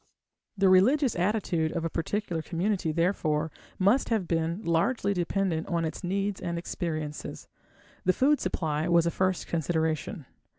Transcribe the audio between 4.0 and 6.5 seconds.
have been largely dependent on its needs